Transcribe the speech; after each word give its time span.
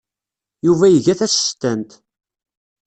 Yuba 0.65 0.85
iga 0.89 1.13
tasestant. 1.19 1.89